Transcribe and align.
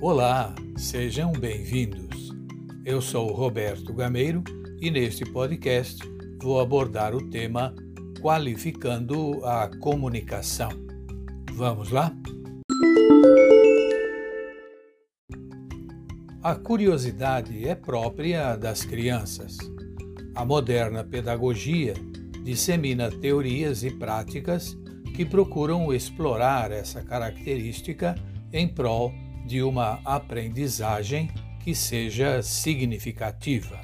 Olá, 0.00 0.54
sejam 0.76 1.32
bem-vindos. 1.32 2.32
Eu 2.84 3.02
sou 3.02 3.32
Roberto 3.32 3.92
Gameiro 3.92 4.44
e 4.80 4.92
neste 4.92 5.24
podcast 5.24 6.00
vou 6.40 6.60
abordar 6.60 7.16
o 7.16 7.28
tema 7.30 7.74
Qualificando 8.20 9.44
a 9.44 9.68
Comunicação. 9.80 10.68
Vamos 11.52 11.90
lá? 11.90 12.12
A 16.44 16.54
curiosidade 16.54 17.68
é 17.68 17.74
própria 17.74 18.54
das 18.54 18.84
crianças. 18.84 19.56
A 20.32 20.44
moderna 20.44 21.02
pedagogia 21.02 21.94
dissemina 22.44 23.10
teorias 23.10 23.82
e 23.82 23.90
práticas 23.90 24.78
que 25.16 25.26
procuram 25.26 25.92
explorar 25.92 26.70
essa 26.70 27.02
característica 27.02 28.14
em 28.52 28.68
prol 28.68 29.12
de 29.48 29.62
uma 29.62 29.98
aprendizagem 30.04 31.30
que 31.64 31.74
seja 31.74 32.42
significativa. 32.42 33.80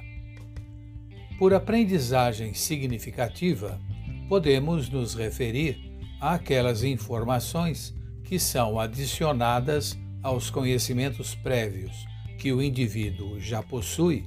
Por 1.38 1.54
aprendizagem 1.54 2.52
significativa, 2.52 3.80
podemos 4.28 4.90
nos 4.90 5.14
referir 5.14 5.78
àquelas 6.20 6.84
informações 6.84 7.94
que 8.24 8.38
são 8.38 8.78
adicionadas 8.78 9.98
aos 10.22 10.50
conhecimentos 10.50 11.34
prévios 11.34 12.06
que 12.38 12.52
o 12.52 12.62
indivíduo 12.62 13.40
já 13.40 13.62
possui 13.62 14.26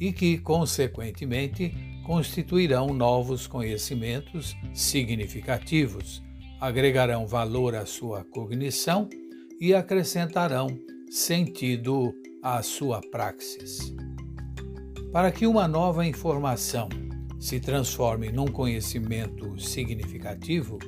e 0.00 0.12
que, 0.12 0.36
consequentemente, 0.36 1.72
constituirão 2.04 2.88
novos 2.88 3.46
conhecimentos 3.46 4.56
significativos, 4.74 6.20
agregarão 6.60 7.24
valor 7.24 7.76
à 7.76 7.86
sua 7.86 8.24
cognição 8.24 9.08
e 9.62 9.76
acrescentarão 9.76 10.76
sentido 11.08 12.12
à 12.42 12.60
sua 12.64 13.00
praxis. 13.00 13.94
Para 15.12 15.30
que 15.30 15.46
uma 15.46 15.68
nova 15.68 16.04
informação 16.04 16.88
se 17.38 17.60
transforme 17.60 18.32
num 18.32 18.48
conhecimento 18.48 19.60
significativo, 19.60 20.80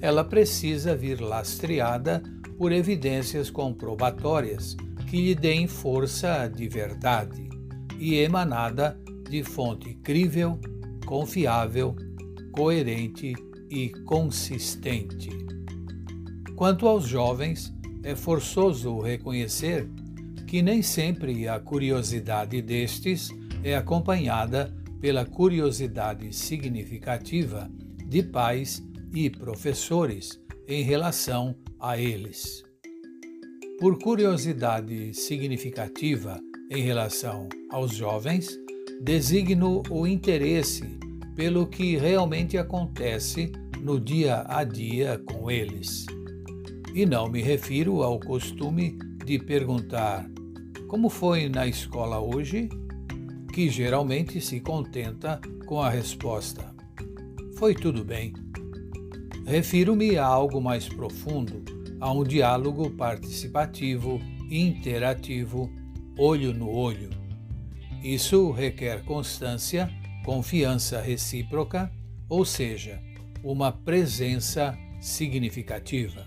ela 0.00 0.22
precisa 0.22 0.94
vir 0.94 1.20
lastreada 1.20 2.22
por 2.56 2.70
evidências 2.70 3.50
comprobatórias 3.50 4.76
que 5.10 5.20
lhe 5.20 5.34
deem 5.34 5.66
força 5.66 6.46
de 6.46 6.68
verdade 6.68 7.48
e 7.98 8.14
emanada 8.14 8.96
de 9.28 9.42
fonte 9.42 9.92
crível, 10.04 10.60
confiável, 11.04 11.96
coerente 12.52 13.34
e 13.68 13.88
consistente. 14.04 15.30
Quanto 16.54 16.86
aos 16.86 17.08
jovens, 17.08 17.74
é 18.04 18.14
forçoso 18.14 19.00
reconhecer 19.00 19.88
que 20.46 20.62
nem 20.62 20.82
sempre 20.82 21.48
a 21.48 21.58
curiosidade 21.58 22.60
destes 22.62 23.30
é 23.64 23.74
acompanhada 23.74 24.72
pela 25.00 25.24
curiosidade 25.24 26.32
significativa 26.34 27.68
de 28.06 28.22
pais 28.22 28.82
e 29.12 29.28
professores 29.30 30.40
em 30.68 30.82
relação 30.82 31.56
a 31.80 31.98
eles. 31.98 32.62
Por 33.80 33.98
curiosidade 33.98 35.12
significativa 35.14 36.40
em 36.70 36.82
relação 36.82 37.48
aos 37.70 37.94
jovens, 37.94 38.48
designo 39.02 39.82
o 39.90 40.06
interesse 40.06 40.98
pelo 41.34 41.66
que 41.66 41.96
realmente 41.96 42.56
acontece 42.56 43.50
no 43.80 43.98
dia 43.98 44.44
a 44.46 44.62
dia 44.62 45.18
com 45.26 45.50
eles. 45.50 46.06
E 46.94 47.04
não 47.04 47.28
me 47.28 47.42
refiro 47.42 48.04
ao 48.04 48.20
costume 48.20 48.96
de 49.24 49.36
perguntar 49.36 50.30
como 50.86 51.10
foi 51.10 51.48
na 51.48 51.66
escola 51.66 52.20
hoje, 52.20 52.68
que 53.52 53.68
geralmente 53.68 54.40
se 54.40 54.60
contenta 54.60 55.40
com 55.66 55.82
a 55.82 55.90
resposta: 55.90 56.72
Foi 57.56 57.74
tudo 57.74 58.04
bem. 58.04 58.32
Refiro-me 59.44 60.16
a 60.16 60.24
algo 60.24 60.60
mais 60.60 60.88
profundo, 60.88 61.64
a 61.98 62.12
um 62.12 62.22
diálogo 62.22 62.88
participativo, 62.90 64.20
interativo, 64.48 65.68
olho 66.16 66.54
no 66.54 66.70
olho. 66.70 67.10
Isso 68.04 68.52
requer 68.52 69.04
constância, 69.04 69.90
confiança 70.24 71.00
recíproca, 71.00 71.90
ou 72.28 72.44
seja, 72.44 73.02
uma 73.42 73.72
presença 73.72 74.78
significativa. 75.00 76.24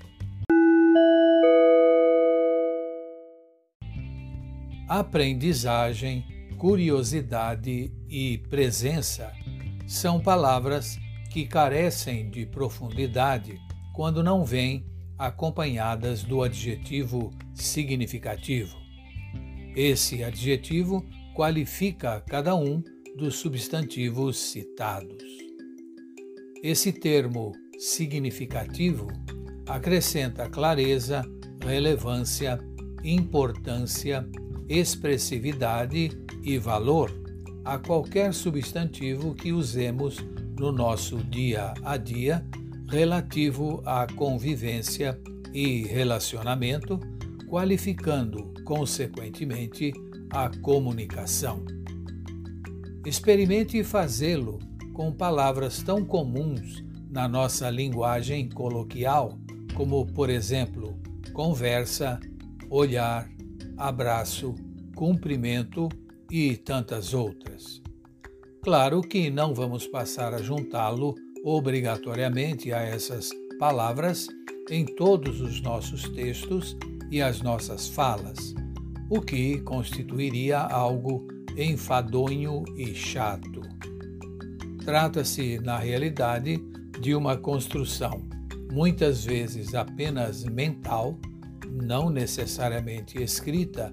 Aprendizagem, 4.88 6.26
curiosidade 6.58 7.92
e 8.08 8.38
presença 8.50 9.34
são 9.86 10.18
palavras 10.18 10.98
que 11.30 11.46
carecem 11.46 12.30
de 12.30 12.46
profundidade 12.46 13.60
quando 13.94 14.24
não 14.24 14.46
vêm 14.46 14.86
acompanhadas 15.18 16.24
do 16.24 16.42
adjetivo 16.42 17.34
significativo. 17.54 18.78
Esse 19.76 20.24
adjetivo 20.24 21.06
qualifica 21.36 22.22
cada 22.22 22.56
um 22.56 22.82
dos 23.18 23.36
substantivos 23.36 24.38
citados. 24.38 25.22
Esse 26.64 26.94
termo 26.94 27.52
significativo 27.78 29.08
acrescenta 29.68 30.50
clareza, 30.50 31.26
relevância, 31.62 32.58
importância 33.04 34.26
expressividade 34.70 36.12
e 36.44 36.58
valor 36.58 37.12
a 37.64 37.78
qualquer 37.78 38.34
substantivo 38.34 39.36
que 39.36 39.52
usemos 39.52 40.18
no 40.58 40.72
nosso 40.72 41.18
dia 41.18 41.74
a 41.84 41.98
dia 41.98 42.46
relativo 42.90 43.82
à 43.86 44.08
convivência 44.08 45.20
e 45.54 45.84
relacionamento, 45.84 47.00
qualificando, 47.48 48.54
consequentemente, 48.64 49.94
a 50.30 50.50
comunicação. 50.62 51.66
Experimente 53.06 53.84
fazê-lo 53.84 54.60
com 54.94 55.12
palavras 55.12 55.82
tão 55.84 56.04
comuns 56.06 56.84
na 57.10 57.28
nossa 57.28 57.70
linguagem 57.70 58.50
coloquial, 58.50 59.38
como, 59.74 60.06
por 60.06 60.30
exemplo, 60.30 61.00
conversa, 61.34 62.20
olhar, 62.70 63.30
abraço, 63.78 64.56
cumprimento 64.96 65.88
e 66.32 66.58
tantas 66.58 67.14
outras. 67.14 67.82
Claro 68.64 69.02
que 69.02 69.30
não 69.30 69.54
vamos 69.54 69.88
passar 69.88 70.34
a 70.34 70.42
juntá-lo 70.42 71.16
obrigatoriamente 71.44 72.74
a 72.74 72.82
essas 72.82 73.30
palavras 73.60 74.28
em 74.70 74.86
todos 74.86 75.40
os 75.40 75.62
nossos 75.62 76.04
textos 76.10 76.76
e 77.10 77.22
as 77.22 77.42
nossas 77.42 77.88
falas, 77.88 78.54
o 79.10 79.22
que 79.22 79.62
constituiria 79.62 80.60
algo 80.60 81.26
enfadonho 81.56 82.64
e 82.76 82.94
chato. 82.94 83.62
Trata-se, 84.84 85.60
na 85.60 85.78
realidade, 85.78 86.58
de 87.00 87.16
uma 87.16 87.38
construção, 87.38 88.28
muitas 88.72 89.24
vezes 89.24 89.74
apenas 89.74 90.44
mental, 90.44 91.18
não 91.72 92.10
necessariamente 92.10 93.22
escrita, 93.22 93.92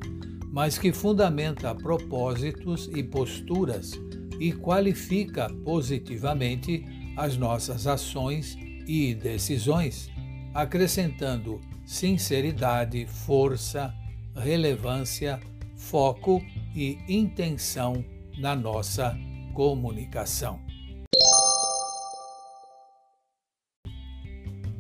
mas 0.50 0.78
que 0.78 0.92
fundamenta 0.92 1.74
propósitos 1.74 2.88
e 2.94 3.02
posturas 3.02 3.92
e 4.38 4.52
qualifica 4.52 5.48
positivamente 5.64 6.84
as 7.16 7.36
nossas 7.36 7.86
ações 7.86 8.56
e 8.86 9.14
decisões, 9.14 10.10
acrescentando 10.52 11.60
sinceridade, 11.84 13.06
força, 13.06 13.94
relevância, 14.34 15.40
foco 15.76 16.42
e 16.74 16.98
intenção 17.08 18.04
na 18.38 18.54
nossa 18.54 19.16
comunicação. 19.54 20.60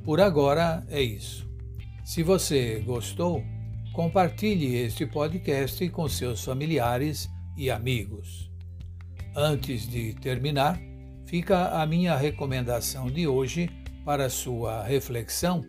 Por 0.04 0.20
agora 0.20 0.84
é 0.90 1.00
isso. 1.00 1.48
Se 2.04 2.22
você 2.22 2.80
gostou, 2.84 3.42
compartilhe 3.94 4.76
este 4.76 5.06
podcast 5.06 5.88
com 5.88 6.06
seus 6.06 6.44
familiares 6.44 7.30
e 7.56 7.70
amigos. 7.70 8.50
Antes 9.34 9.88
de 9.88 10.12
terminar, 10.12 10.78
fica 11.24 11.80
a 11.80 11.86
minha 11.86 12.14
recomendação 12.14 13.10
de 13.10 13.26
hoje 13.26 13.70
para 14.04 14.28
sua 14.28 14.84
reflexão 14.84 15.62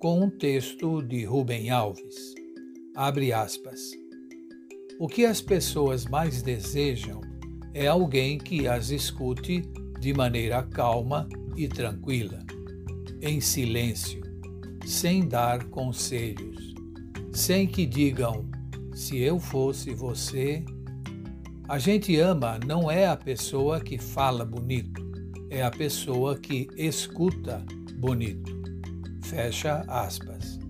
com 0.00 0.24
um 0.24 0.28
texto 0.28 1.00
de 1.02 1.24
Rubem 1.24 1.70
Alves. 1.70 2.34
Abre 2.96 3.32
aspas. 3.32 3.80
O 4.98 5.06
que 5.06 5.24
as 5.24 5.40
pessoas 5.40 6.04
mais 6.04 6.42
desejam 6.42 7.20
é 7.72 7.86
alguém 7.86 8.38
que 8.38 8.66
as 8.66 8.90
escute 8.90 9.62
de 10.00 10.12
maneira 10.12 10.64
calma 10.64 11.28
e 11.56 11.68
tranquila, 11.68 12.40
em 13.22 13.40
silêncio 13.40 14.25
sem 14.86 15.26
dar 15.26 15.64
conselhos, 15.64 16.74
sem 17.32 17.66
que 17.66 17.84
digam 17.84 18.48
se 18.94 19.18
eu 19.18 19.40
fosse 19.40 19.92
você. 19.92 20.64
A 21.68 21.78
gente 21.78 22.16
ama 22.16 22.58
não 22.64 22.90
é 22.90 23.06
a 23.06 23.16
pessoa 23.16 23.80
que 23.80 23.98
fala 23.98 24.44
bonito, 24.44 25.04
é 25.50 25.62
a 25.62 25.70
pessoa 25.70 26.38
que 26.38 26.68
escuta 26.76 27.64
bonito. 27.98 28.56
Fecha 29.22 29.84
aspas. 29.88 30.60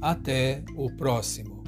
Até 0.00 0.64
o 0.74 0.90
próximo. 0.90 1.62